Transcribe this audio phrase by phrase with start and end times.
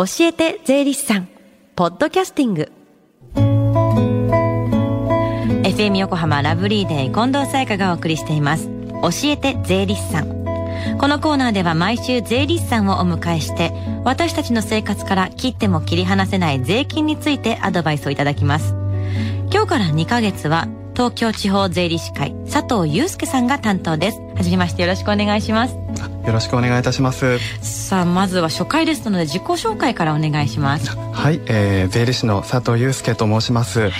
[0.00, 1.28] 教えて税理士さん。
[1.76, 2.72] ポッドキャスティング。
[5.62, 8.70] FM 横浜ラブリーデー近藤沙耶香がお送りしています。
[9.02, 10.28] 教えて税理士さん。
[10.96, 18.74] このコーナーでは毎週税理士さんをお迎えして私たちの生活から切っても切り離せない税金についてアドバイスをいただきます。
[19.52, 24.20] 今日から2ヶ月は東京地方税理士会佐藤祐介さんが担当です。
[24.34, 25.79] はじめましてよろしくお願いします。
[26.26, 27.38] よろしくお願いいたします。
[27.60, 30.96] さあまずは初回ですので自己紹介からお願いします。
[31.20, 33.92] はい、えー、税理士の佐藤祐介と申します、はい、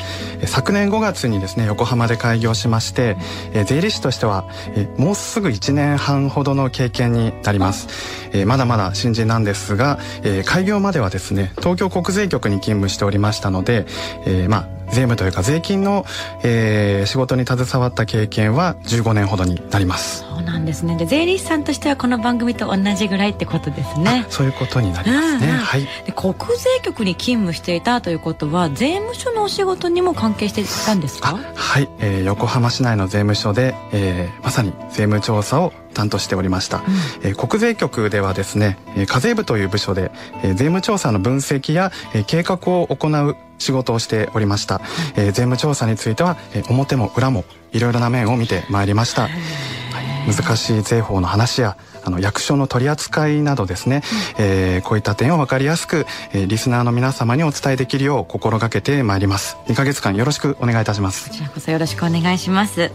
[0.47, 3.19] 昨年5月にですね横浜で開業しまして、
[3.53, 7.89] えー、税理士としては、えー、もうすぐ1年半ほどの経験になります、
[8.33, 13.85] えー、まだまだ新人なんですが、えー、開業まではですね東京国税局に勤務しておりましたので、
[14.25, 16.05] えー、まあ税務というか税金の、
[16.43, 20.21] えー、仕事に携わった経験は15年ほどになります。
[20.21, 20.97] そうなんですね。
[20.97, 24.27] で税理士さんとしてはこの番組と同じぐらいってことですね。
[24.29, 25.83] そういうことになりますね、うんうん、はい。
[26.07, 31.39] で国税局に勤務していたということは税務署のお仕事にも関係していたんですか？
[31.55, 36.85] はい、えー、横浜市内の税務署で、えー、まさに税務調査を担当しておりました、うん、
[37.23, 44.81] えー、国税局ではですね、えー、課税部という部署で、えー、税務調査の分析や、えー、計画を行う仕事をしておりました、
[45.15, 54.03] えー、税務調査については、えー、表も裏もいろいろな面を見てまいりました、はい、難しい税法の話やあの役所の取り扱いなどですね、
[54.39, 59.59] うん、えー、こういった点を分かりやすく、えー、リスナーの皆様にお伝えできるよう心がけてまいります。
[59.67, 61.29] 2ヶ月間よろしくお願いいたします。
[61.29, 62.91] こちらこそよろしくお願いします。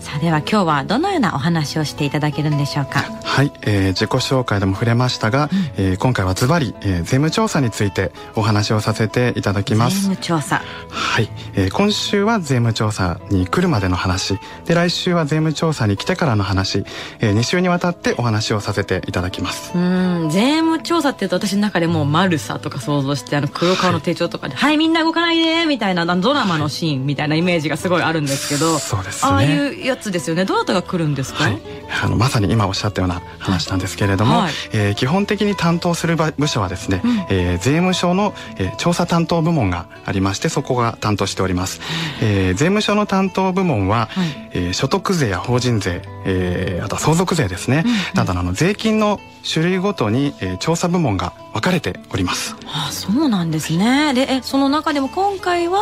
[0.00, 3.21] さあでは今日はどのようなお話をしていただけるんでしょうか？
[3.32, 10.10] はい、えー、自己紹介でも触れましたが、うん、えー、今回はズバリ、えー、税務調査についてお話をさせていただきます。
[10.10, 10.60] 税務調査。
[10.90, 14.38] はい、えー、今週は税務調査に来るまでの話。
[14.66, 16.84] で来週は税務調査に来てからの話、
[17.20, 19.72] えー、2週にわたってお話をさせていただきます。
[19.74, 29.32] うん税務調査っていうと私の中でもうマルサとか想像してあの黒川の手帳とかで「はい、はい、みんな動かないで」みたいなドラマのシーンみたいなイメージがすごいあるんですけど、そうですね。
[29.32, 30.44] ああいうやつですよね。
[30.44, 31.62] どなたが来るんですか、はい、
[32.04, 41.80] あのまさに今おっしゃったような話なんですけれども、はい、えー、基本的に担当する部署はですね、うん、えー、税務署の、えー、調査担当部門がありましてそこが担当しております、
[42.20, 52.54] えー、税務署の担当部門は、はい、えー、所得税や法人税、えー、あとは相続税ですね、うんうん、などの税金の種類ごとに、えー、調査部門が分かれております。
[52.66, 54.14] あそうなんですね。
[54.14, 55.80] で、えその中でも今回は？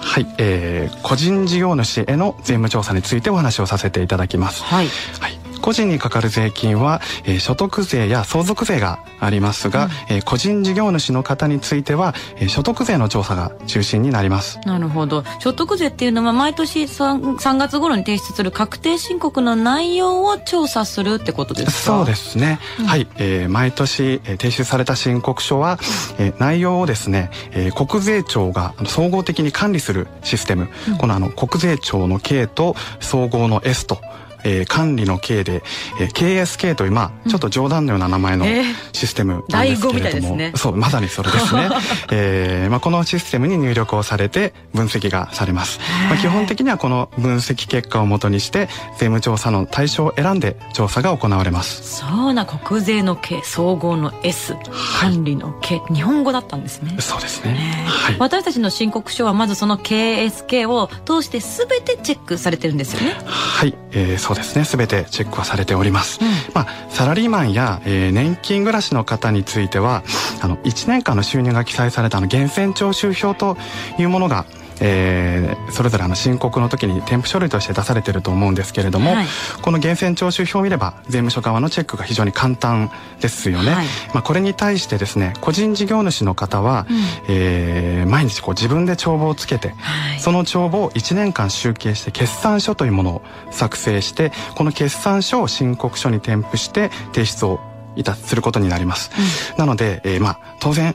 [0.00, 4.62] はい、えー、個人事業主への税務調査についてお話をさせていただきます。
[4.64, 4.88] はい、
[5.20, 5.35] はい
[5.66, 14.60] 個人にかかる税金は、えー、所得税や相続税がありますが、うん、えー、個人事業主の方については、えー、所得税の調査が中心になります。
[14.64, 15.24] なるほど。
[15.40, 21.96] 所得税っていうのは毎年 3, 3月頃に提出する確定申告の内容を調査するってことですか？
[21.96, 25.80] そうですね、うん、はい、えー、毎年提出された申告書は、
[26.18, 33.98] えー、内容をですね、えー、国税庁が総合的に管理するシステム、うん、このあの国税庁の K と総合の S と
[34.46, 35.62] えー、管理の K で、
[36.00, 38.46] えー、KSK というまあちょっと冗談のような名前の
[38.92, 41.68] システムなんですけれども、えーね、そうまさにそれですね、
[42.12, 51.96] えーまあ、このシステムに入力をされて分析がされます、まあ、基本的にはこの分析結果をもとにして税務調査の対象を選んで調査が行われます。
[52.00, 54.54] そうな国税の K 総合の S、
[55.00, 56.96] 管理の K 日本語だったんですね。
[57.00, 63.16] そうですね、はい、私たちの申告書はまずその KSK を通して全てチェックされてるんですよね。
[63.24, 64.64] はい、えー、そうですね。
[64.64, 70.02] 全てチェックはされております、うん、まあサラリーマンや、えー、年金暮らしの方については
[70.42, 73.56] あの1年間の収入が記載されたあの源泉徴収票と
[73.98, 74.46] いうものが
[74.80, 79.26] えー、それぞれあの申告の時に添付書類として出されてると思うんですけれども、はい、
[79.62, 86.96] この源泉徴収票を見れば税務署側のチェックが非常に簡単ですよね、はい、まあ、これに対してですね個人事業主の方は、うん、
[87.28, 97.60] えー、毎日こう自分で帳簿をつけて、はい、その帳簿を1年間集計して決算書というものを作成してこの決算書を申告書に添付して提出を
[97.96, 99.10] いたすることになります、
[99.52, 100.94] うん、なので、えー、まあ当然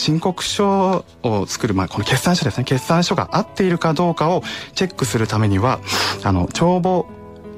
[0.00, 2.64] 申告書を作る、まあ、この決算書ですね。
[2.64, 4.42] 決算書が合っているかどうかを
[4.74, 5.78] チェックするためには
[6.24, 7.06] あの帳簿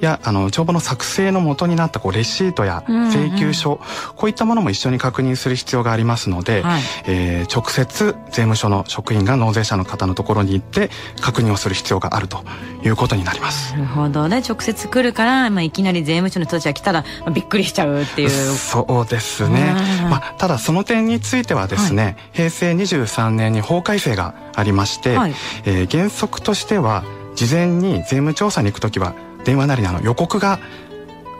[0.04, 3.80] やあの帳簿の作成の元になったこうレシートや請求書、うんうん、
[4.16, 10.90] こういったものも一緒に確認する必要がありますので、はい、えー、直接税務署の職員が納税者の方のところに行って
[11.20, 12.42] 確認をする必要があると
[12.84, 13.72] いうことになります。
[13.74, 14.42] なるほどね。
[14.46, 18.30] 直接来るから、まあ、いきなり税務署の人たちが来たら、まあ、びっくりしちゃうっていう。
[18.30, 19.74] そうですね、
[20.10, 25.34] まあ、ただその点についてはですね、はい、平成23年に法改正がありまして、はい、
[25.64, 30.58] えー、原則としては事前に税務調査に行くときは電話なりの予告が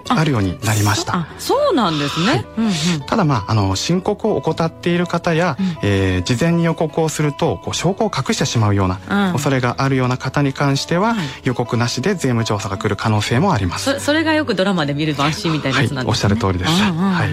[0.08, 1.16] あるようになりました。
[1.16, 2.46] あそうなんですね、はい。
[2.58, 2.72] うんうん、
[3.06, 14.00] ただまああの申告を怠っている方や、うん、えー、事前に予告をするとこう証拠を隠してしまうような恐れがあるような方に関しては、うん、予告なしで税務調査が来る可能性もあります。
[14.00, 17.32] それがよくドラマで見る晩シみたいなやつなんですね、はい、おっしゃる通りです、はい。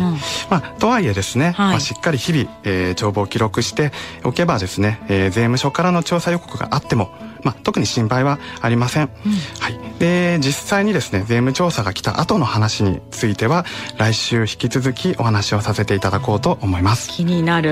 [0.49, 3.91] まあ、とはいえですね、はい、まあ、しっかり日々、えー、帳簿を記録して
[4.23, 7.09] おけばですね、えー、税務署からの調査予告があっても
[7.43, 13.65] まあ、特に心配はありません、うん、はい、で実際にですね税務調査が来た後の話については
[13.97, 17.69] 来週引き続きお話をさせていただこうと思います気になる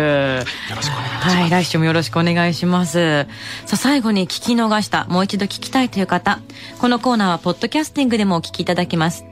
[0.69, 3.28] よろしくお願いしますはい来週もよろしくお願いします
[3.66, 6.39] さあ最後に聞き逃したもう一度聞きたいという方
[6.80, 9.25] このコーナーはポッドキャスティングでもお聞きいただけます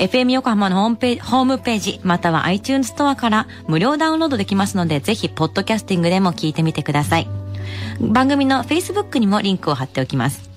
[0.00, 7.28] FM 横浜のホームページ、ホームページ、または iTunes ストアから無料ダウンロードできますので、ぜひ、ポッドキャスティングでも聞いてみてください。
[8.00, 10.48] 番組の Facebook にもリンクを貼っておきます。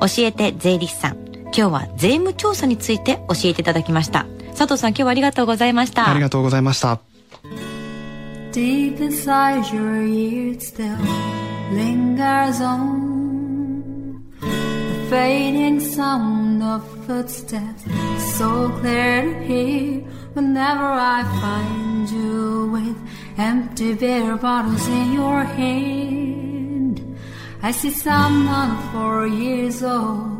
[0.00, 1.29] 教えて税理士さん。
[1.52, 4.26] 今日は税務調査について教えていただきました。
[4.56, 6.08] 佐藤さん今日はありがとうございました。
[6.08, 7.00] ありがとうございました。
[8.52, 10.96] Deep inside your ears still
[11.72, 14.46] lingers on the
[15.08, 17.84] fading sound of footsteps
[18.36, 20.02] so clear to hear
[20.34, 22.96] whenever I find you with
[23.38, 27.00] empty beer bottles in your hand.
[27.62, 30.39] I see someone four years old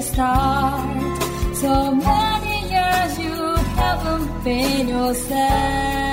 [0.00, 1.54] start.
[1.54, 3.34] So many years you
[3.76, 6.09] haven't been yourself.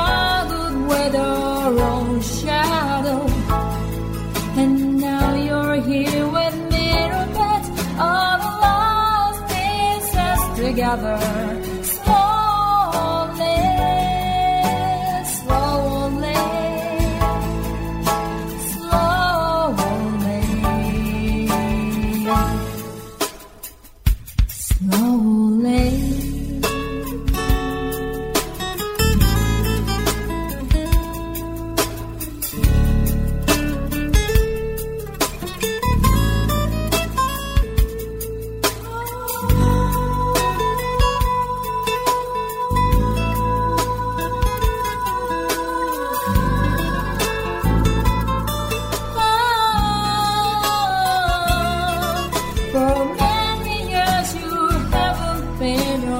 [0.00, 1.14] You've struggled with
[2.22, 3.26] shadow.
[4.56, 6.90] And now you're here with me
[7.32, 7.62] put
[7.98, 11.69] all the lost pieces together.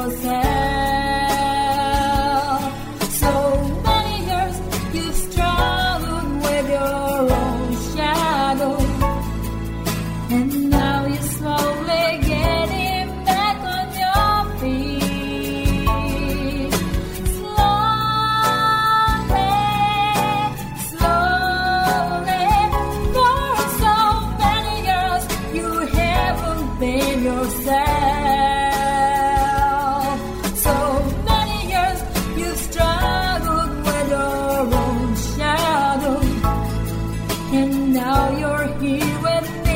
[0.01, 0.50] você.
[37.53, 39.70] And now you're here with me